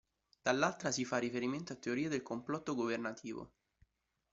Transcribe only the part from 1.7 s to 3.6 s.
a teorie del complotto governativo.